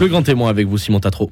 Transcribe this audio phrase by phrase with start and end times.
[0.00, 1.30] Le grand témoin avec vous, Simon Tatro.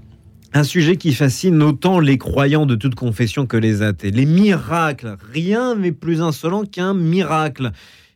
[0.52, 4.11] Un sujet qui fascine autant les croyants de toute confession que les athées.
[4.11, 5.17] Les miracles.
[5.33, 7.71] Rien n'est plus insolent qu'un miracle.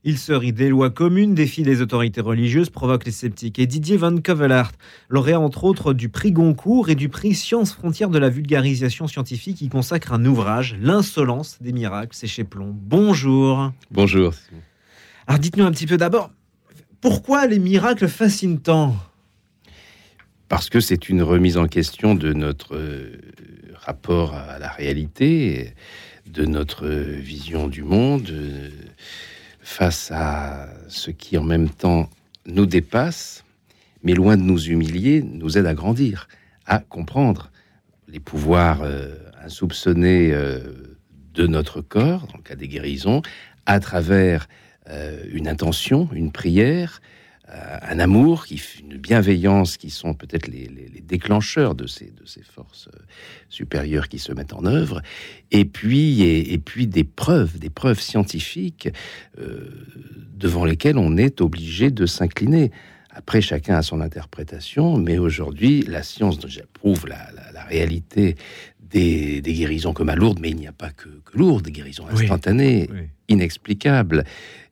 [0.04, 3.58] Il se rit des lois communes, défie les autorités religieuses, provoque les sceptiques.
[3.58, 4.72] Et Didier Van Covelart,
[5.08, 9.62] lauréat entre autres du prix Goncourt et du prix Sciences Frontières de la vulgarisation scientifique,
[9.62, 12.76] y consacre un ouvrage, L'insolence des miracles, c'est chez Plomb.
[12.78, 13.72] Bonjour.
[13.90, 14.34] Bonjour.
[15.26, 16.30] Alors dites-nous un petit peu d'abord,
[17.00, 18.94] pourquoi les miracles fascinent tant
[20.52, 23.16] parce que c'est une remise en question de notre euh,
[23.74, 25.72] rapport à la réalité,
[26.26, 28.68] de notre vision du monde, euh,
[29.60, 32.10] face à ce qui en même temps
[32.44, 33.46] nous dépasse,
[34.02, 36.28] mais loin de nous humilier, nous aide à grandir,
[36.66, 37.50] à comprendre
[38.06, 40.32] les pouvoirs euh, insoupçonnés
[41.32, 43.22] de notre corps, dans le cas des guérisons,
[43.64, 44.48] à travers
[45.32, 47.21] une intention, une prière, euh,
[47.82, 50.68] un amour, qui, une bienveillance qui sont peut-être les,
[51.02, 52.98] déclencheurs de ces, de ces forces euh,
[53.50, 55.02] supérieures qui se mettent en œuvre,
[55.50, 58.88] et puis, et, puis des preuves, des preuves scientifiques
[59.38, 59.68] euh,
[60.34, 62.70] devant lesquelles on est obligé de s'incliner.
[63.10, 66.38] Après, chacun a son interprétation, mais aujourd'hui, la science
[66.72, 68.36] prouve la, la, réalité
[68.80, 72.88] des, guérisons comme à Lourdes, mais il n'y a pas que, Lourdes, des guérisons instantanées,
[73.28, 74.24] inexplicables.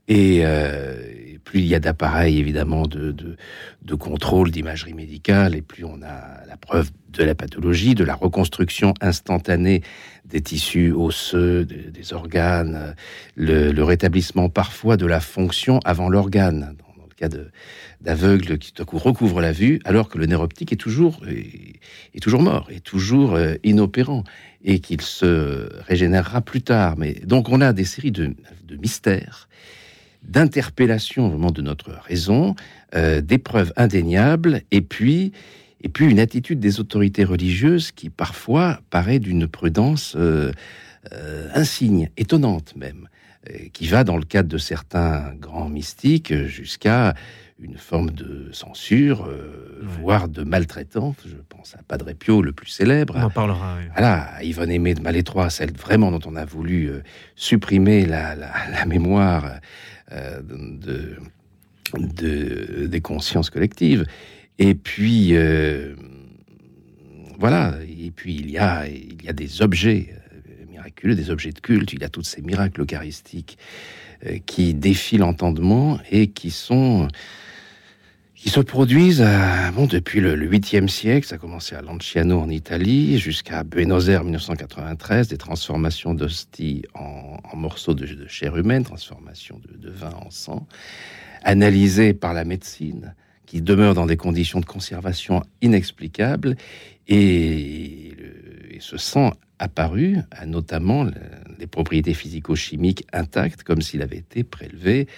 [0.08, 0.42] Et,
[1.50, 6.46] plus il y a d'appareils, évidemment, de, de, contrôle, d'imagerie médicale, et plus on a
[6.46, 9.82] la preuve de la pathologie, de la reconstruction instantanée
[10.24, 12.94] des tissus osseux, des, organes,
[13.34, 17.28] le, rétablissement parfois de la fonction avant l'organe, dans, le cas
[18.00, 22.68] d'aveugles qui recouvrent la vue, alors que le nerf optique est toujours, est, toujours mort,
[22.70, 24.22] est toujours euh, inopérant,
[24.62, 26.96] et qu'il se régénérera plus tard.
[26.96, 28.36] Mais donc on a des séries de,
[28.68, 29.48] de mystères
[30.22, 32.54] d'interpellation vraiment de notre raison,
[32.94, 35.32] euh, d'épreuves indéniables, et puis,
[35.82, 40.52] et puis une attitude des autorités religieuses qui parfois paraît d'une prudence euh,
[41.12, 43.08] euh, insigne, étonnante même,
[43.72, 47.14] qui va dans le cadre de certains grands mystiques jusqu'à
[47.58, 49.30] une forme de censure,
[49.80, 51.16] voire de maltraitance.
[51.26, 53.14] Je pense à Padre Pio, le plus célèbre.
[53.16, 53.78] On en parlera.
[53.92, 56.90] Voilà, à Yvonne Aimé de Malétroit, celle vraiment dont on a voulu
[57.34, 59.56] supprimer la, la mémoire euh,
[60.12, 61.16] de,
[61.98, 64.06] de, des consciences collectives.
[64.58, 65.94] Et puis, euh,
[67.38, 71.52] voilà, et puis il y a, il y a des objets euh, miraculeux, des objets
[71.52, 73.58] de culte, il y a tous ces miracles eucharistiques
[74.44, 77.08] qui défient l'entendement et qui sont
[78.40, 79.24] qui se produisent
[79.74, 81.26] bon, depuis le, 8e siècle.
[81.26, 87.36] Ça a commencé à Lanciano en Italie jusqu'à Buenos Aires 1993, des transformations d'hosties en,
[87.54, 90.66] morceaux de, chair humaine, transformation de, vin en sang,
[91.42, 93.14] analysées par la médecine,
[93.44, 96.56] qui demeure dans des conditions de conservation inexplicables.
[97.08, 98.16] Et,
[98.78, 101.04] ce sang apparu a notamment
[101.58, 105.08] les propriétés physico-chimiques intactes, comme s'il avait été prélevé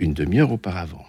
[0.00, 1.06] une demi-heure auparavant.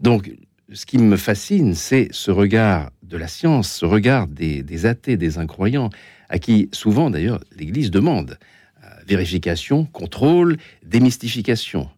[0.00, 0.30] Donc,
[0.72, 5.38] ce qui me fascine, c'est ce regard de la science, ce regard des, athées, des
[5.38, 5.90] incroyants,
[6.28, 8.38] à qui souvent d'ailleurs l'Église demande
[8.84, 11.88] euh, vérification, contrôle, démystification,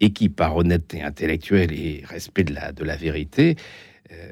[0.00, 3.56] et qui, par honnêteté intellectuelle et respect de la, vérité,
[4.12, 4.30] euh,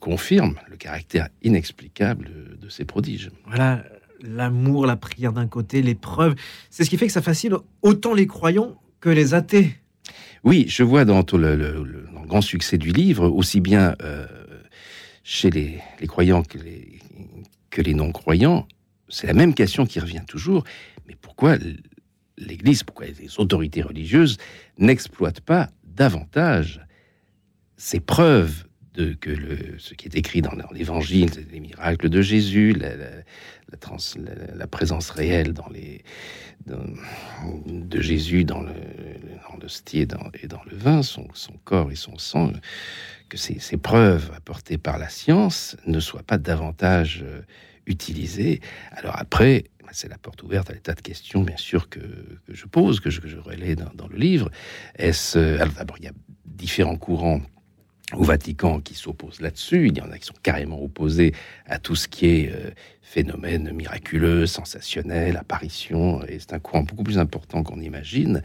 [0.00, 2.30] confirme le caractère inexplicable
[2.60, 3.30] de, ces prodiges.
[3.46, 3.84] Voilà,
[4.20, 6.34] l'amour, la prière d'un côté, les preuves,
[6.70, 9.76] c'est ce qui fait que ça fascine autant les croyants que les athées.
[10.44, 14.26] Oui, je vois dans le, grand succès du livre, aussi bien euh,
[15.24, 17.00] chez les, croyants que les,
[17.70, 18.66] que les non-croyants,
[19.08, 20.64] c'est la même question qui revient toujours.
[21.06, 21.56] Mais pourquoi
[22.36, 24.36] l'Église, pourquoi les autorités religieuses
[24.78, 26.80] n'exploitent pas davantage
[27.76, 28.67] ces preuves
[29.02, 32.90] que le, ce qui est écrit dans, l'Évangile, les miracles de Jésus, la,
[34.54, 36.02] la, présence réelle dans les,
[36.66, 38.64] de Jésus dans
[39.60, 42.52] l'hostie dans, et dans le vin, son, son, corps et son sang,
[43.28, 47.42] que ces, preuves apportées par la science ne soient pas davantage euh,
[47.86, 48.60] utilisées.
[48.92, 52.54] Alors après, bah, c'est la porte ouverte à l'état de questions, bien sûr, que, que
[52.54, 54.50] je pose, que je, que relais dans, dans, le livre.
[54.96, 56.12] Est-ce, alors d'abord, il y a
[56.44, 57.42] différents courants
[58.14, 59.88] au Vatican qui s'opposent là-dessus.
[59.88, 61.34] Il y en a qui sont carrément opposés
[61.66, 62.70] à tout ce qui est euh,
[63.02, 66.24] phénomène miraculeux, sensationnel, apparition.
[66.24, 68.42] Et c'est un courant beaucoup plus important qu'on imagine.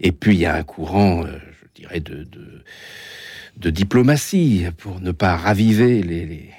[0.00, 2.26] Et puis il y a un courant, euh, je dirais, de,
[3.56, 6.50] de, diplomatie pour ne pas raviver les les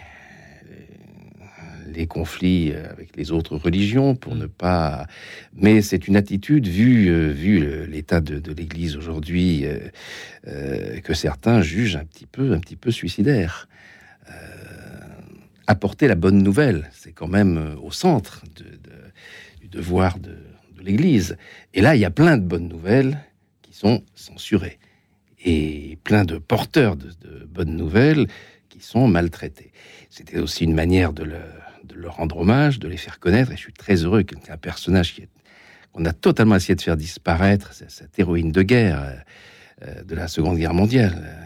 [2.04, 5.08] conflits euh, avec les autres religions, pour ne pas.
[5.54, 11.96] Mais c'est une attitude, vu, euh, vu l'état de, l'Église aujourd'hui, euh, que certains jugent
[11.96, 13.68] un petit peu, un petit peu suicidaire.
[15.68, 16.90] apporter la bonne nouvelle.
[16.94, 18.44] C'est quand même au centre
[19.62, 20.38] du devoir de,
[20.80, 21.38] l'Église.
[21.74, 23.18] Et là, il y a plein de bonnes nouvelles
[23.64, 24.78] qui sont censurées.
[25.44, 27.10] Et plein de porteurs de,
[27.50, 28.28] bonnes nouvelles
[28.70, 29.72] qui sont maltraités.
[30.10, 31.65] C'était aussi une manière de, leur
[32.08, 33.52] rendre hommage, de les faire connaître.
[33.52, 35.16] Et je suis très heureux qu'un personnage
[35.92, 40.28] qu'on a totalement essayé de faire disparaître, cette héroïne de guerre euh, euh, de la
[40.28, 41.38] Seconde Guerre mondiale,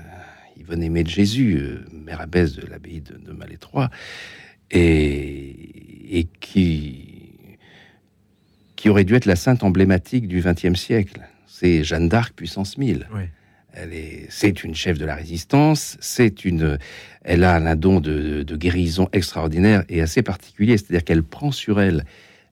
[0.58, 3.90] Yvonne Aimée de Jésus, mère abbesse de l'abbaye de, de Malétroit,
[4.72, 7.58] et, qui,
[8.76, 11.22] qui aurait dû être la sainte emblématique du XXe siècle.
[11.48, 13.08] C'est Jeanne d'Arc puissance 1000.
[14.30, 15.98] C'est une chef de la résistance.
[17.24, 20.78] Elle a un don de, guérison extraordinaire et assez particulier.
[20.78, 22.06] C'est-à-dire qu'elle prend sur elle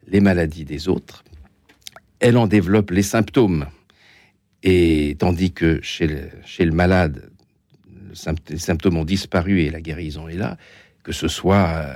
[0.08, 1.24] les maladies des autres.
[2.19, 3.66] Elle en développe les symptômes.
[4.64, 7.30] Et tandis que chez le, malade,
[8.50, 10.58] les symptômes ont disparu et la guérison est là,
[11.04, 11.96] que ce soit euh,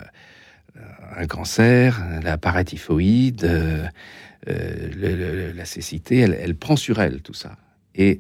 [1.16, 3.86] un cancer, la paratyphoïde, euh,
[4.48, 7.58] euh, la cécité, elle, prend sur elle tout ça.
[7.94, 8.20] Et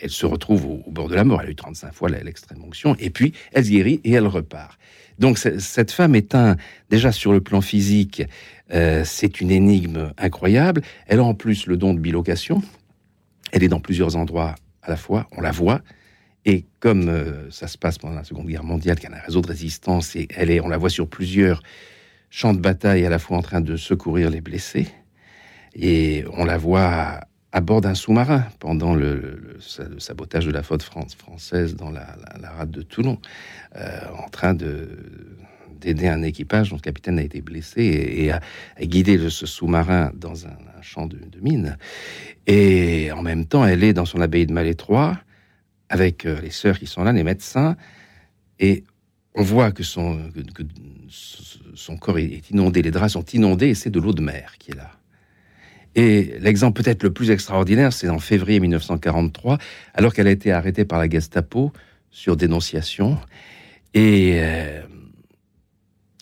[0.00, 1.40] elle, se retrouve au, bord de la mort.
[1.42, 2.96] Elle a eu 35 fois l'extrême onction.
[2.98, 4.78] Et puis, elle se guérit et elle repart.
[5.18, 6.56] Donc, cette femme est un,
[6.88, 8.22] déjà sur le plan physique,
[8.70, 10.82] c'est une énigme incroyable.
[11.06, 12.62] Elle a en plus le don de bilocation.
[13.52, 15.26] Elle est dans plusieurs endroits à la fois.
[15.36, 15.82] On la voit.
[16.46, 19.40] Et comme euh, ça se passe pendant la Seconde Guerre mondiale, qu'il a un réseau
[19.40, 21.60] de résistance, et elle est, on la voit sur plusieurs
[22.30, 24.86] champs de bataille, à la fois en train de secourir les blessés,
[25.74, 27.20] et on la voit
[27.56, 29.56] à, bord d'un sous-marin pendant le,
[29.98, 32.06] sabotage de la flotte française dans la,
[32.56, 33.18] rade de Toulon,
[33.76, 34.88] euh, en train de
[35.80, 38.40] d'aider un équipage dont le capitaine a été blessé et, a,
[38.80, 41.76] guidé ce sous-marin dans un, champ de, de mines.
[42.46, 45.18] Et en même temps, elle est dans son abbaye de Malétroit,
[45.88, 47.76] avec euh, les sœurs qui sont là, les médecins,
[48.58, 48.84] et
[49.34, 50.18] on voit que son,
[51.74, 54.70] son corps est inondé, les draps sont inondés, et c'est de l'eau de mer qui
[54.70, 54.95] est là.
[55.96, 59.56] Et l'exemple peut-être le plus extraordinaire, c'est en février 1943,
[59.94, 61.72] alors qu'elle a été arrêtée par la Gestapo
[62.10, 63.18] sur dénonciation,
[63.94, 64.82] et euh,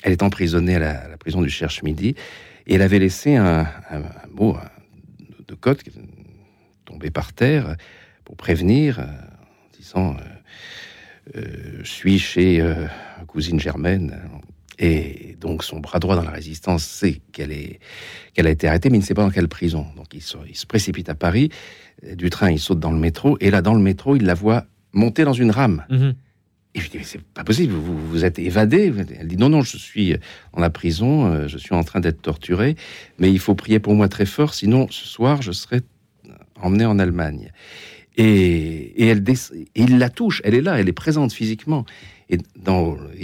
[0.05, 2.15] elle est emprisonnée à la, prison du Cherche-Midi,
[2.69, 3.67] et elle avait laissé un,
[4.31, 4.57] mot
[5.49, 5.83] de code
[6.85, 7.77] tombé par terre
[8.25, 9.05] pour prévenir euh,
[9.77, 10.17] disant
[11.35, 12.63] euh, Je suis chez
[13.27, 14.21] cousine Germaine.
[14.79, 17.79] Et donc son bras droit dans la résistance sait qu'elle est
[18.35, 19.87] qu'elle a été arrêtée, mais il ne sait pas dans quelle prison.
[19.97, 21.51] Donc il se, il se, précipite à Paris.
[22.17, 23.37] Du train, il saute dans le métro.
[23.41, 25.85] Et là, dans le métro, il la voit monter dans une rame.
[25.89, 26.15] Mhm.
[26.77, 28.93] Et je dis, mais c'est pas possible, vous, vous êtes évadé.
[29.21, 30.17] Elle dit, non, non, je suis
[30.53, 32.75] dans la prison, je suis en train d'être torturé,
[33.19, 35.83] mais il faut prier pour moi très fort, sinon ce soir, je serai
[36.61, 37.53] emmené en Allemagne.
[38.17, 39.25] Et, elle
[39.75, 41.85] il la touche, elle est là, elle est présente physiquement.
[42.31, 42.39] Et,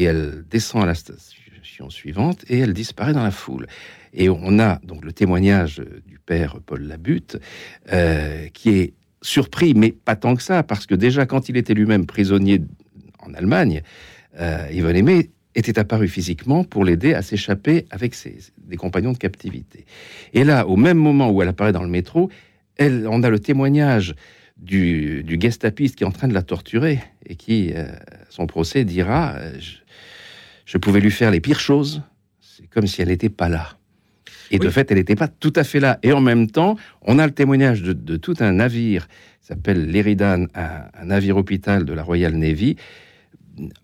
[0.02, 3.66] elle descend à la station suivante et elle disparaît dans la foule.
[4.12, 7.38] Et on a donc le témoignage du père Paul Labutte,
[7.92, 11.75] euh, qui est surpris, mais pas tant que ça, parce que déjà quand il était
[11.75, 12.62] lui-même prisonnier
[13.20, 13.82] en Allemagne,
[14.38, 18.38] euh, Yvonne Aimé était apparu physiquement pour l'aider à s'échapper avec ses,
[18.78, 19.84] compagnons de captivité.
[20.32, 22.31] Et là, au même moment où elle apparaît dans le métro,
[22.78, 24.14] on a le témoignage
[24.60, 27.86] du, du gestapiste qui est en train de la torturer et qui, euh,
[28.28, 29.52] son procès, dira euh,
[30.66, 32.02] je, pouvais lui faire les pires choses,
[32.40, 33.76] c'est comme si elle n'était pas là.
[34.52, 36.00] Et de fait, elle n'était pas tout à fait là.
[36.02, 39.06] Et en même temps, on a le témoignage de, tout un navire,
[39.40, 42.74] s'appelle l'Eridan, un, navire hôpital de la Royal Navy,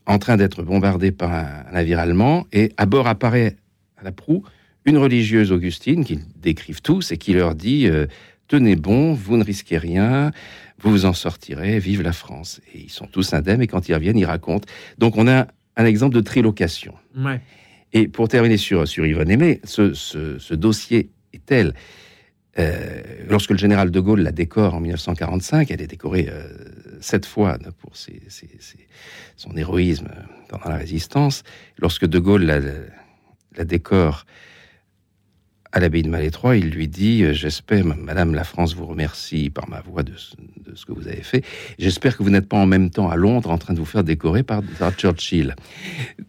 [0.06, 2.46] en train d'être bombardé par un, navire allemand.
[2.52, 3.56] Et à bord apparaît
[3.96, 4.42] à la proue
[4.84, 8.06] une religieuse augustine qui décrivent tous et qui leur dit euh,
[8.48, 10.30] Tenez bon, vous ne risquez rien,
[10.78, 12.60] vous vous en sortirez, vive la France.
[12.74, 14.68] Et ils sont tous indemnes, et quand ils reviennent, ils racontent.
[14.98, 16.94] Donc on a un exemple de trilocation.
[17.92, 21.74] Et pour terminer sur, sur Yvonne Aimé, ce, dossier est tel.
[22.58, 26.48] Euh, lorsque le général de Gaulle la décore en 1945, elle est décorée euh,
[27.00, 30.08] sept fois pour son héroïsme
[30.48, 31.42] pendant la résistance.
[31.78, 32.60] Lorsque de Gaulle la,
[33.56, 34.24] la décore
[35.76, 39.68] à l'abbaye de Malétroit, il lui dit euh, J'espère, Madame la France vous remercie par
[39.68, 41.44] ma voix de, ce que vous avez fait.
[41.78, 44.02] J'espère que vous n'êtes pas en même temps à Londres en train de vous faire
[44.02, 44.62] décorer par,
[44.96, 45.54] Churchill.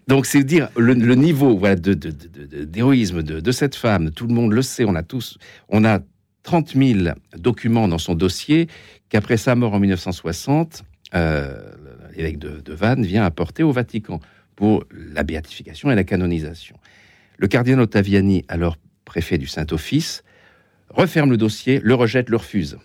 [0.10, 4.12] Donc, c'est dire le, niveau voilà, d'héroïsme de, de, cette femme.
[4.12, 5.38] Tout le monde le sait, on a tous,
[5.70, 6.00] on a
[6.44, 8.68] 30 000 documents dans son dossier
[9.08, 10.84] qu'après sa mort en 1960,
[11.16, 11.58] euh,
[12.18, 14.20] l'évêque de, de Vannes vient apporter au Vatican
[14.58, 16.76] pour la béatification et la canonisation.
[17.38, 18.76] Le cardinal Ottaviani, alors
[19.08, 20.24] préfet du Saint-Office,
[20.90, 22.78] referme le dossier, le rejette, le refuse,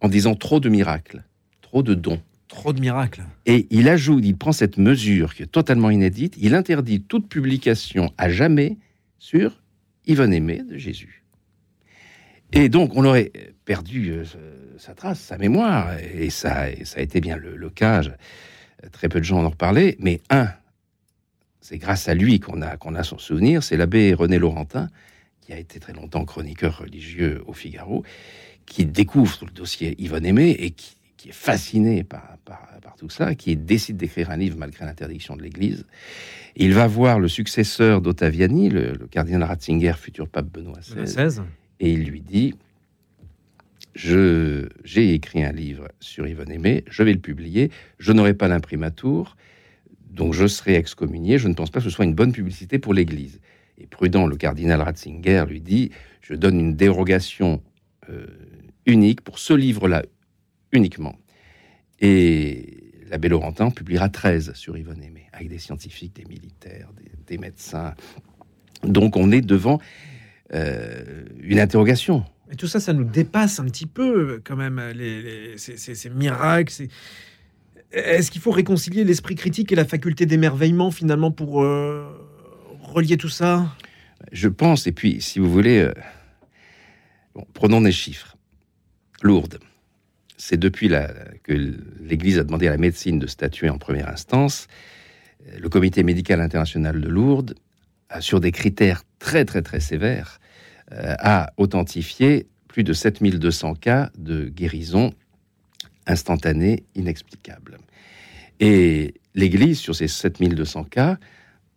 [0.00, 1.24] en disant trop de miracles,
[1.62, 2.20] trop de dons.
[2.46, 3.24] Trop de miracles.
[3.46, 8.12] Et il ajoute, il prend cette mesure qui est totalement inédite, il interdit toute publication
[8.18, 8.76] à jamais
[9.18, 9.62] sur
[10.06, 11.24] Yvonne Aimé de Jésus.
[12.52, 13.32] Et donc, on aurait
[13.64, 14.24] perdu euh,
[14.78, 18.02] sa trace, sa mémoire, et ça, ça a été bien le, cas.
[18.92, 20.48] très peu de gens en ont reparlé, mais un,
[21.60, 24.88] c'est grâce à lui qu'on a, qu'on a son souvenir, c'est l'abbé René Laurentin,
[25.44, 28.02] qui a été très longtemps chroniqueur religieux au Figaro,
[28.66, 30.96] qui découvre le dossier Yvonne Aimé et qui,
[31.26, 35.84] est fasciné par, par, tout ça, qui décide d'écrire un livre malgré l'interdiction de l'Église.
[36.54, 41.40] Il va voir le successeur d'Ottaviani, le, cardinal Ratzinger, futur pape Benoît XVI,
[41.80, 42.54] et il lui dit
[43.94, 48.48] je, j'ai écrit un livre sur Yvonne Aimé, je vais le publier, je n'aurai pas
[48.48, 49.36] l'imprimatur,
[50.10, 52.92] donc je serai excommunié, je ne pense pas que ce soit une bonne publicité pour
[52.92, 53.40] l'Église.
[53.78, 55.90] Et prudent, le cardinal Ratzinger lui dit,
[56.20, 57.62] je donne une dérogation
[58.08, 58.26] euh,
[58.86, 60.02] unique pour ce livre-là
[60.72, 61.18] uniquement.
[62.00, 66.90] Et l'abbé Laurentin publiera 13 sur Yvonne Aimé, avec des scientifiques, des militaires,
[67.26, 67.94] des, médecins.
[68.82, 69.80] Donc on est devant
[70.52, 72.24] euh, une interrogation.
[72.52, 76.72] Et tout ça, ça nous dépasse un petit peu quand même, les, ces, miracles.
[77.92, 82.04] Est-ce qu'il faut réconcilier l'esprit critique et la faculté d'émerveillement finalement pour euh,
[82.94, 83.66] relier tout ça?
[84.32, 85.92] Je pense, et puis si vous voulez, euh,
[87.52, 88.36] prenons des chiffres.
[89.22, 89.58] Lourdes.
[90.36, 91.52] C'est depuis la, que
[92.00, 94.66] l'Église a demandé à la médecine de statuer en première instance.
[95.58, 97.54] Le Comité médical international de Lourdes,
[98.20, 100.40] sur des critères très très très sévères,
[100.92, 105.12] euh, a authentifié plus de 7200 cas de guérison
[106.06, 107.78] instantanée inexplicable.
[108.60, 111.18] Et l'Église, sur ces 7200 cas,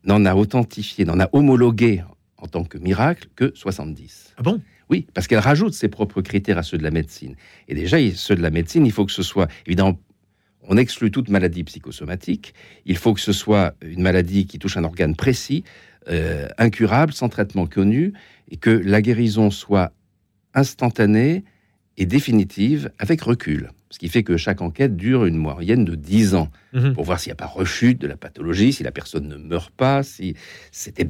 [0.08, 2.04] n'en a authentifié, n'en a homologué
[2.38, 4.34] en tant que miracle que 70.
[4.38, 4.62] Ah bon?
[4.90, 7.36] Oui, parce qu'elle rajoute ses propres critères à ceux de la médecine.
[7.68, 10.00] Et déjà, ceux de la médecine, il faut que ce soit, évidemment,
[10.70, 12.54] on exclut toute maladie psychosomatique,
[12.86, 15.64] il faut que ce soit une maladie qui touche un organe précis,
[16.10, 18.14] euh, incurable, sans traitement connu,
[18.50, 19.92] et que la guérison soit
[20.54, 21.44] instantanée
[21.98, 23.72] et définitive avec recul.
[23.90, 26.94] Ce qui fait que chaque enquête dure une moyenne de 10 ans mhm.
[26.94, 29.72] pour voir s'il n'y a pas rechute de la pathologie, si la personne ne meurt
[29.72, 30.36] pas, si
[30.72, 31.08] c'était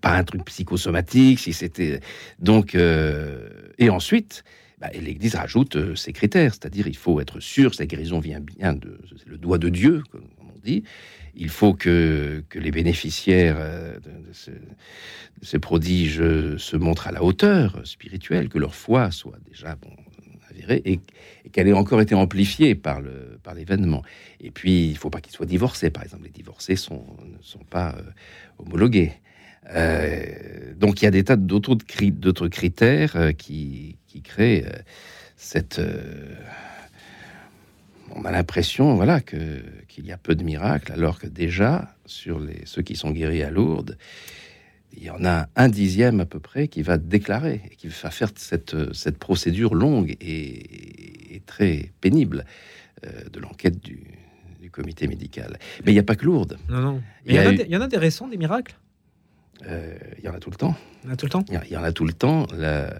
[0.00, 2.00] pas un truc psychosomatique, si c'était
[2.38, 4.44] donc euh, et ensuite
[4.80, 8.40] bah, l'Église rajoute euh, ses critères, c'est-à-dire il faut être sûr que sa guérison vient
[8.40, 10.82] bien de le doigt de Dieu, comme on dit.
[11.34, 14.56] Il faut que, que les bénéficiaires euh, de, ce, de,
[15.42, 16.22] ces prodiges
[16.56, 19.90] se montrent à la hauteur spirituelle, que leur foi soit déjà bon,
[20.68, 21.00] et,
[21.52, 24.02] qu'elle ait encore été amplifiée par le par l'événement.
[24.40, 26.24] Et puis il ne faut pas qu'ils soient divorcés, par exemple.
[26.24, 27.96] Les divorcés sont, ne sont pas
[28.58, 29.12] homologués.
[29.70, 34.78] Euh, donc il y a des tas d'autres critères euh, qui, créent euh,
[35.36, 35.80] cette.
[38.14, 42.62] on a l'impression, voilà, qu'il y a peu de miracles, alors que déjà sur les
[42.66, 43.96] ceux qui sont guéris à Lourdes,
[44.94, 48.10] il y en a un dixième à peu près qui va déclarer et qui va
[48.10, 52.44] faire cette, cette procédure longue et, très pénible
[53.02, 53.98] de l'enquête du,
[54.70, 55.58] comité médical.
[55.84, 56.56] Mais il n'y a pas que Lourdes.
[56.70, 57.02] Non, non.
[57.26, 58.74] Il y, il y en a des récents, des miracles?
[59.66, 60.74] Euh, il y en a tout le temps.
[61.02, 61.44] Il y en a tout le temps?
[61.48, 62.46] Il y, en a tout le temps.
[62.52, 62.90] Euh,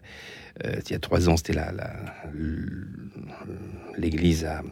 [0.65, 1.73] il y a trois ans, c'était la,
[3.97, 4.63] l'église à,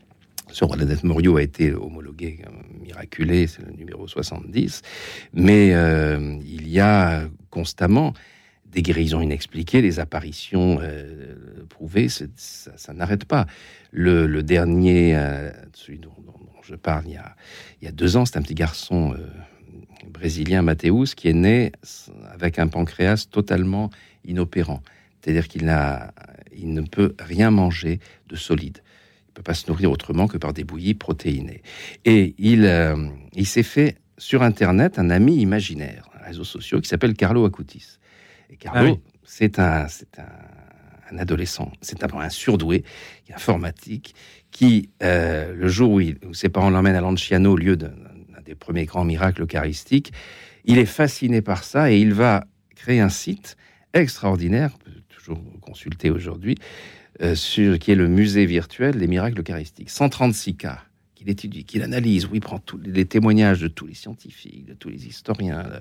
[0.52, 2.40] sur Bernadette Morio a été homologué,
[2.80, 4.83] miraculé, c'est le numéro 70.
[5.33, 8.12] Mais euh, il y a constamment
[8.66, 10.78] des guérisons inexpliquées, des apparitions
[11.69, 13.47] prouvées, ça, n'arrête pas.
[13.90, 15.19] Le, dernier,
[15.73, 16.12] celui dont,
[16.62, 17.21] je parle, il
[17.83, 19.16] y a, deux ans, c'est un petit garçon
[20.07, 21.73] brésilien Mathéus qui est né
[22.33, 23.90] avec un pancréas totalement
[24.25, 24.83] inopérant.
[25.21, 28.83] C'est-à-dire qu'il ne peut rien manger de solide.
[29.40, 31.62] Peut pas se nourrir autrement que par des bouillies protéinées.
[32.04, 36.90] Et il, euh, il s'est fait sur Internet un ami imaginaire, un réseau social qui
[36.90, 37.97] s'appelle Carlo Acutis.
[38.50, 42.85] Et Carlo, ah c'est un, c'est un, adolescent, c'est un, un surdoué
[43.35, 44.14] informatique
[44.50, 47.94] qui, euh, le jour où, où ses parents l'emmènent à Lanciano, au lieu d'un
[48.44, 50.12] des premiers grands miracles eucharistiques.
[50.66, 52.44] Il est fasciné par ça et il va
[52.75, 53.56] créer un site
[53.94, 54.76] extraordinaire,
[55.09, 56.56] toujours consulté aujourd'hui,
[57.22, 59.90] euh, sur, qui est le musée virtuel des miracles eucharistiques.
[59.90, 60.82] 136 cas
[61.14, 64.74] qu'il étudie, qu'il analyse, où il prend tous les témoignages de tous les scientifiques, de
[64.74, 65.80] tous les historiens, euh,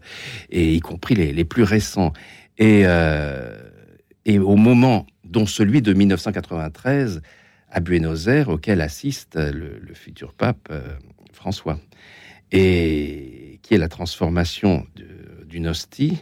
[0.49, 2.11] et y compris les, plus récents.
[2.57, 3.57] Et, euh,
[4.25, 7.21] et au moment dont celui de 1993
[7.71, 10.73] à Buenos Aires, auquel assiste le, futur pape
[11.31, 11.79] François
[12.51, 14.85] et qui est la transformation
[15.47, 16.17] d'une hostie,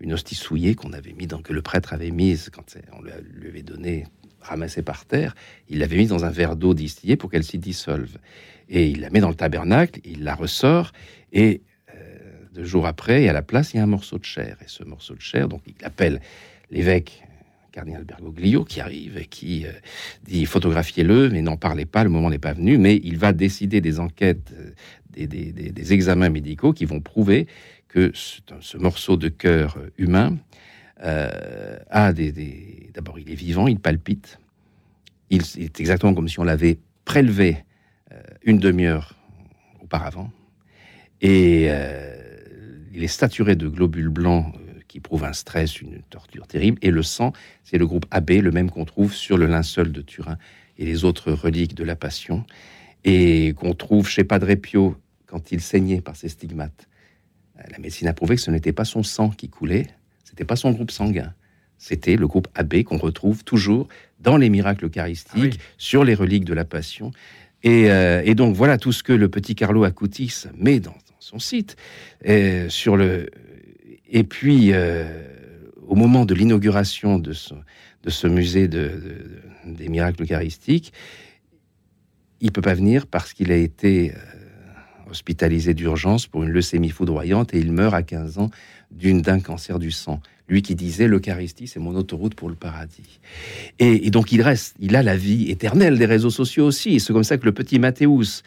[0.00, 3.48] une hostie souillée qu'on avait mis dans, que le prêtre avait mise quand on lui,
[3.48, 4.06] avait donné
[4.48, 5.34] ramassée par terre,
[5.68, 8.18] il l'avait mise dans un verre d'eau distillée pour qu'elle s'y dissolve.
[8.68, 10.92] Et il la met dans le tabernacle, il la ressort,
[11.32, 11.62] et
[11.94, 12.18] euh,
[12.54, 14.56] deux jours après, à la place, il y a un morceau de chair.
[14.62, 16.20] Et ce morceau de chair, donc il appelle
[16.70, 17.22] l'évêque
[17.72, 19.72] cardinal Bergoglio qui arrive et qui euh,
[20.24, 22.78] dit photographiez-le, mais n'en parlez pas, le moment n'est pas venu.
[22.78, 27.46] Mais il va décider des enquêtes, euh, des, examens médicaux qui vont prouver
[27.88, 30.36] que ce, morceau de cœur humain
[31.02, 32.90] euh, a des.
[32.94, 34.38] D'abord, il est vivant, il palpite.
[35.30, 37.64] Il, est exactement comme si on l'avait prélevé
[38.42, 39.14] une demi-heure
[39.82, 40.30] auparavant.
[41.20, 41.68] Et
[42.92, 44.54] il est saturé de globules blancs
[44.88, 46.78] qui prouve un stress, une torture terrible.
[46.82, 50.00] Et le sang, c'est le groupe AB, le même qu'on trouve sur le linceul de
[50.00, 50.38] Turin
[50.78, 52.44] et les autres reliques de la Passion,
[53.04, 56.88] et qu'on trouve chez Padre Pio quand il saignait par ses stigmates.
[57.70, 59.86] La médecine a prouvé que ce n'était pas son sang qui coulait,
[60.38, 61.34] c'était pas son groupe sanguin,
[61.78, 63.88] c'était le groupe AB qu'on retrouve toujours
[64.20, 67.10] dans les miracles eucharistiques, ah sur les reliques de la Passion.
[67.66, 71.76] Euh, et, donc voilà tout ce que le petit Carlo Acutis met dans, son site
[72.28, 73.28] euh, sur le
[74.10, 75.06] et puis, euh,
[75.88, 77.54] au moment de l'inauguration de ce,
[78.04, 80.92] de ce musée des miracles eucharistiques,
[82.40, 84.12] il ne peut pas venir parce qu'il a été
[85.10, 88.50] hospitalisé d'urgence pour une leucémie foudroyante et il meurt à 15 ans
[88.90, 90.20] d'un cancer du sang.
[90.48, 93.20] Lui qui disait l'Eucharistie, c'est mon autoroute pour le paradis.
[93.78, 97.00] Et, donc il reste, il a la vie éternelle des réseaux sociaux aussi.
[97.00, 98.42] C'est comme ça que le petit Mathéus,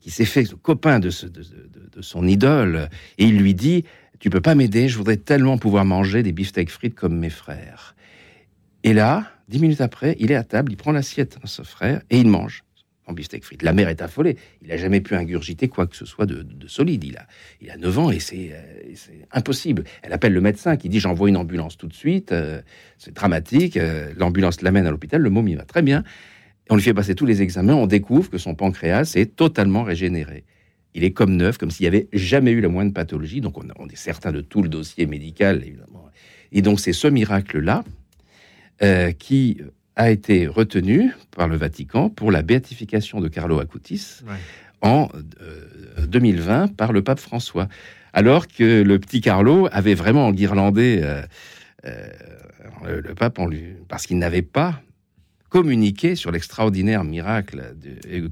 [0.00, 2.88] qui s'est fait copain de, de, son idole,
[3.18, 3.84] et il lui dit
[4.18, 7.94] tu peux pas m'aider, je voudrais tellement pouvoir manger des beefsteaks frites comme mes frères.
[8.84, 12.02] Et là, dix minutes après, il est à table, il prend l'assiette de son frère
[12.10, 12.62] et il mange
[13.42, 13.62] frites.
[13.62, 14.36] La mère est affolée.
[14.62, 17.04] Il n'a jamais pu ingurgiter quoi que ce soit de, solide.
[17.04, 18.52] Il a, a 9 ans et c'est
[19.32, 19.84] impossible.
[20.02, 22.32] Elle appelle le médecin qui dit J'envoie une ambulance tout de suite.
[22.32, 22.60] Euh,
[22.98, 23.76] c'est dramatique.
[23.76, 25.20] Euh, l'ambulance l'amène à l'hôpital.
[25.20, 26.04] Le môme, va très bien.
[26.68, 27.74] On lui fait passer tous les examens.
[27.74, 30.44] On découvre que son pancréas est totalement régénéré
[30.94, 33.40] il est comme neuf, comme s'il n'y avait jamais eu la moindre pathologie.
[33.40, 36.08] Donc on, est certain de tout le dossier médical, évidemment.
[36.52, 37.84] Et donc c'est ce miracle-là
[38.82, 39.58] euh, qui
[39.96, 44.20] a été retenu par le Vatican pour la béatification de Carlo Acutis
[44.82, 45.08] en
[45.98, 47.68] 2020 euh, par le pape François.
[48.12, 51.22] Alors que le petit Carlo avait vraiment enguirlandé euh,
[52.84, 54.82] le, pape en lui, parce qu'il n'avait pas
[55.48, 57.74] communiquer sur l'extraordinaire miracle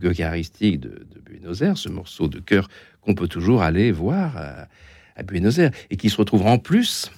[0.03, 2.69] eucharistique de, de, Buenos Aires, ce morceau de cœur
[3.01, 7.11] qu'on peut toujours aller voir à, Buenos Aires, et qui se retrouve en plus,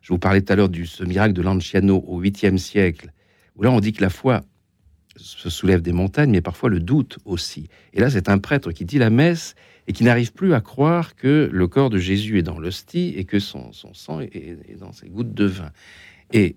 [0.00, 3.10] je vous parlais tout à l'heure de ce miracle de Lanciano au 8e siècle,
[3.60, 4.42] là on dit que la foi
[5.16, 7.68] se soulève des montagnes, mais parfois le doute aussi.
[7.92, 9.54] Et là, c'est un prêtre qui dit la messe
[9.86, 13.24] et qui n'arrive plus à croire que le corps de Jésus est dans l'hostie et
[13.24, 15.70] que son, sang est, dans ses gouttes de vin.
[16.32, 16.56] Et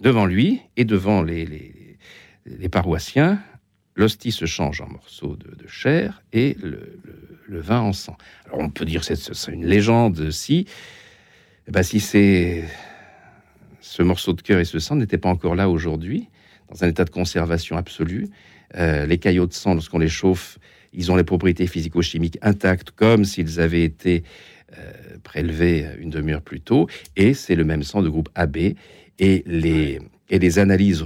[0.00, 1.46] devant lui et devant les,
[2.44, 3.40] les paroissiens,
[3.96, 7.00] l'hostie se change en morceaux de, chair et le,
[7.48, 8.16] vin en sang.
[8.46, 10.66] Alors on peut dire que c'est une légende si,
[11.66, 12.64] eh ben, si c'est
[13.86, 16.28] ce morceau de cœur et ce sang n'étaient pas encore là aujourd'hui,
[16.70, 18.28] dans un état de conservation absolue.
[18.76, 20.58] Euh, les caillots de sang, lorsqu'on les chauffe,
[20.92, 24.24] ils ont les propriétés physico-chimiques intactes, comme s'ils avaient été
[24.76, 24.90] euh,
[25.22, 26.88] prélevés une demi-heure plus tôt.
[27.16, 28.56] Et c'est le même sang de groupe AB.
[29.18, 31.04] Et les, et les analyses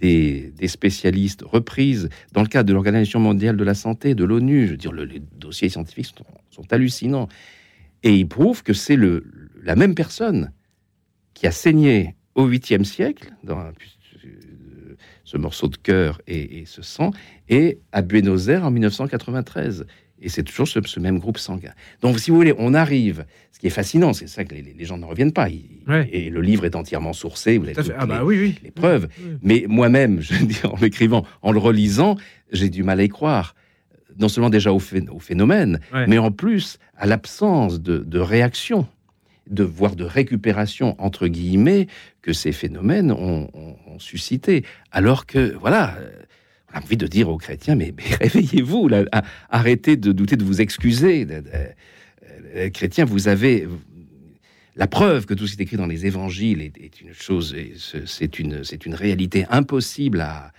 [0.00, 4.66] des, spécialistes reprises dans le cadre de l'Organisation mondiale de la santé, de l'ONU.
[4.66, 6.14] Je veux dire, les dossiers scientifiques
[6.50, 7.28] sont, hallucinants.
[8.02, 8.98] Et ils prouvent que c'est
[9.62, 10.52] la même personne
[11.36, 13.58] qui a saigné au 8e siècle, dans
[15.24, 17.10] ce morceau de cœur et, ce sang,
[17.48, 19.86] et à Buenos Aires en 1993.
[20.22, 21.72] Et c'est toujours ce, même groupe sanguin.
[22.00, 23.26] Donc, si vous voulez, on arrive.
[23.52, 25.48] Ce qui est fascinant, c'est ça que les, gens ne reviennent pas.
[25.50, 27.58] Et le livre est entièrement sourcé.
[27.58, 29.08] Vous avez toutes ah bah les, preuves.
[29.42, 32.16] Mais moi-même, je en l'écrivant, en le relisant,
[32.50, 33.54] j'ai du mal à y croire.
[34.18, 38.88] Non seulement déjà au, phénomène, mais en plus à l'absence de, réaction,
[39.48, 41.86] de voire de récupération entre guillemets
[42.22, 43.48] que ces phénomènes ont,
[43.98, 44.64] suscité.
[44.92, 45.96] Alors que voilà
[46.72, 48.90] a envie de dire aux chrétiens, mais, réveillez-vous,
[49.48, 51.26] arrêtez de douter de vous excuser.
[52.54, 53.66] Euh, chrétiens, vous avez
[54.76, 57.56] la preuve que tout ce qui est écrit dans les évangiles est, une chose,
[58.06, 60.52] c'est une, c'est une réalité impossible à,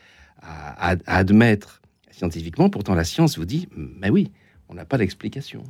[1.05, 2.69] admettre scientifiquement.
[2.69, 4.31] Pourtant, la science vous dit, mais oui,
[4.69, 5.63] on n'a pas d'explication.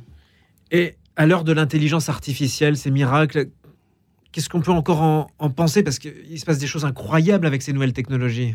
[0.70, 3.48] Et à l'heure de l'intelligence artificielle, ces miracles,
[4.32, 5.82] qu'est-ce qu'on peut encore en, en penser?
[5.82, 8.54] Parce qu'il se passe des choses incroyables avec ces nouvelles technologies.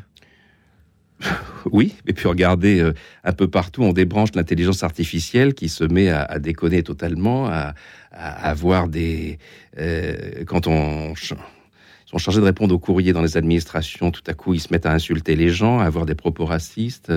[1.72, 6.10] Oui, et puis regardez, euh, un peu partout, on débranche l'intelligence artificielle qui se met
[6.10, 7.74] à, déconner totalement, à,
[8.12, 9.40] avoir des...
[9.78, 11.16] Euh, quand on...
[11.16, 14.86] sont chargés de répondre aux courriers dans les administrations, tout à coup, ils se mettent
[14.86, 17.14] à insulter les gens, à avoir des propos racistes.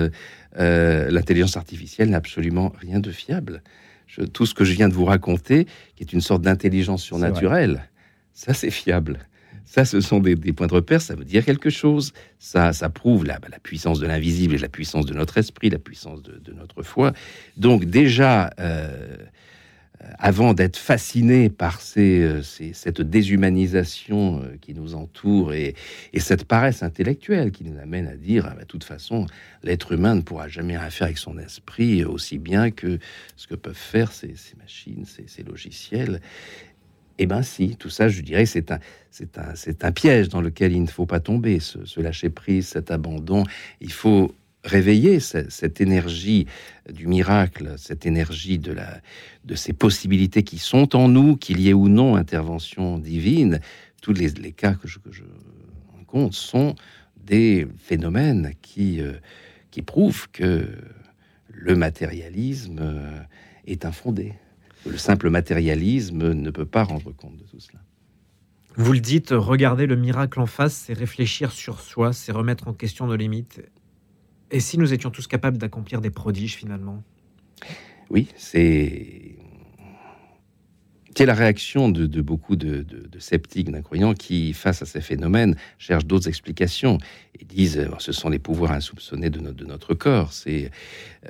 [0.57, 3.61] Euh, l'intelligence artificielle n'a absolument rien de fiable.
[4.33, 5.65] Tout ce que je viens de vous raconter,
[5.95, 7.89] qui est une sorte d'intelligence surnaturelle,
[8.33, 9.19] ça c'est fiable.
[9.67, 12.13] Ça, ce sont des, points de repère, ça veut dire quelque chose.
[12.39, 15.69] Ça, ça prouve la, bah, la puissance de l'invisible et la puissance de notre esprit,
[15.69, 17.11] la puissance de, notre foi.
[17.57, 19.17] Donc déjà, euh,
[20.19, 25.75] avant d'être fasciné par euh, cette déshumanisation euh, qui nous entoure et,
[26.17, 29.25] cette paresse intellectuelle qui nous amène à dire, ah, bah, de toute façon,
[29.63, 32.99] l'être humain ne pourra jamais rien faire avec son esprit aussi bien que
[33.35, 36.21] ce que peuvent faire ces, machines, ces logiciels.
[37.19, 41.07] Eh bien si, tout ça, je dirais, c'est un, piège dans lequel il ne faut
[41.07, 43.43] pas tomber, ce, lâcher prise, cet abandon.
[43.81, 44.35] Il faut
[44.67, 46.45] réveiller cette, énergie
[46.91, 48.75] du miracle, cette énergie de,
[49.55, 53.59] ces possibilités qui sont en nous, qu'il y ait ou non intervention divine.
[54.01, 55.09] Tous les, cas que je, que
[55.97, 56.75] rencontre sont
[57.17, 59.13] des phénomènes qui, euh,
[59.85, 60.67] prouvent que
[61.49, 63.19] le matérialisme euh,
[63.67, 64.33] est infondé
[64.87, 67.79] le simple matérialisme ne peut pas rendre compte de tout cela.
[68.75, 72.73] Vous le dites, regarder le miracle en face, c'est réfléchir sur soi, c'est remettre en
[72.73, 73.61] question nos limites.
[74.51, 77.03] Et si nous étions tous capables d'accomplir des prodiges finalement?
[78.09, 79.35] Oui, c'est
[81.17, 82.85] c'est la réaction de, beaucoup de,
[83.17, 86.99] sceptiques, d'incroyants qui, face à ces phénomènes, cherchent d'autres explications
[87.39, 90.69] et disent euh, ce sont les pouvoirs insoupçonnés de, notre corps, c'est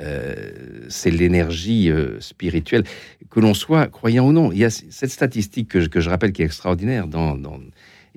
[0.01, 2.83] euh, l'énergie euh, spirituelle.
[3.29, 6.41] Que l'on soit croyant ou non, il y a cette statistique que je, rappelle qui
[6.41, 7.37] est extraordinaire dans,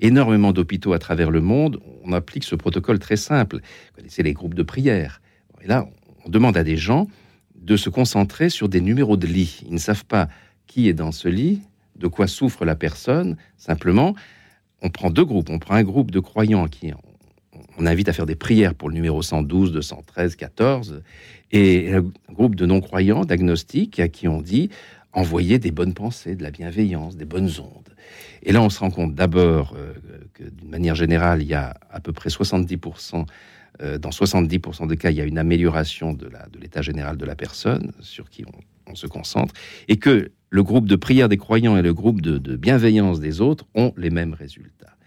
[0.01, 3.57] énormément d'hôpitaux à travers le monde, on applique ce protocole très simple.
[3.57, 5.21] Vous connaissez les groupes de prière.
[5.63, 5.87] Et là,
[6.25, 7.07] on demande à des gens
[7.55, 9.61] de se concentrer sur des numéros de lit.
[9.67, 10.27] Ils ne savent pas
[10.67, 11.61] qui est dans ce lit,
[11.95, 13.37] de quoi souffre la personne.
[13.57, 14.15] Simplement,
[14.81, 15.49] on prend deux groupes.
[15.49, 16.91] On prend un groupe de croyants qui
[17.77, 21.03] on invite à faire des prières pour le numéro 112, 213, 14,
[21.51, 24.69] et un groupe de non-croyants, d'agnostiques, à qui on dit
[25.13, 27.89] envoyer des bonnes pensées, de la bienveillance, des bonnes ondes.
[28.43, 29.93] Et là, on se rend compte d'abord euh,
[30.33, 33.25] que d'une manière générale, il y a à peu près 70%,
[33.81, 37.35] euh, dans 70% des cas, il y a une amélioration de l'état général de la
[37.35, 38.45] personne sur qui
[38.87, 39.53] on, se concentre,
[39.87, 43.65] et que le groupe de prière des croyants et le groupe de, bienveillance des autres
[43.73, 44.97] ont les mêmes résultats.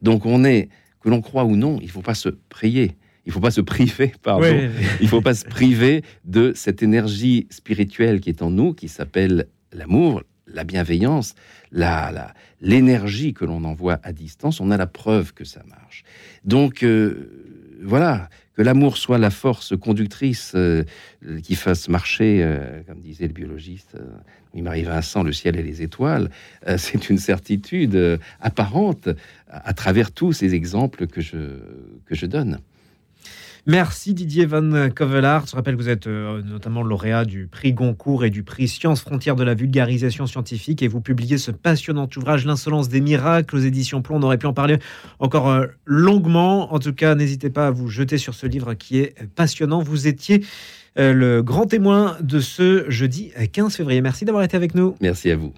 [0.00, 2.96] Donc on est, que l'on croit ou non, il ne faut pas se prier.
[3.26, 4.70] Il ne faut pas se priver, pardon.
[5.00, 9.46] Il faut pas se priver de cette énergie spirituelle qui est en nous, qui s'appelle
[9.72, 11.34] l'amour, la bienveillance,
[11.72, 14.60] la, l'énergie que l'on envoie à distance.
[14.60, 16.04] On a la preuve que ça marche.
[16.44, 20.84] Donc euh, voilà, que l'amour soit la force conductrice euh,
[21.42, 23.96] qui fasse marcher, euh, comme disait le biologiste
[24.56, 26.30] il m'arrive Vincent, le ciel et les étoiles,
[26.66, 29.08] euh, c'est une certitude apparente
[29.48, 31.36] à, travers tous ces exemples que je,
[32.06, 32.60] que je donne.
[33.68, 35.44] Merci Didier Van Kovelaar.
[35.48, 39.34] Je rappelle que vous êtes notamment lauréat du prix Goncourt et du prix Sciences Frontières
[39.34, 44.02] de la vulgarisation scientifique et vous publiez ce passionnant ouvrage L'insolence des miracles aux éditions
[44.02, 44.18] Plomb.
[44.18, 44.78] On aurait pu en parler
[45.18, 46.72] encore longuement.
[46.72, 49.82] En tout cas, n'hésitez pas à vous jeter sur ce livre qui est passionnant.
[49.82, 50.44] Vous étiez
[50.96, 54.00] le grand témoin de ce jeudi 15 février.
[54.00, 54.94] Merci d'avoir été avec nous.
[55.00, 55.52] Merci à vous.